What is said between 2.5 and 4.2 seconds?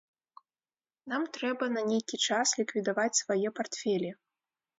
ліквідаваць свае партфелі.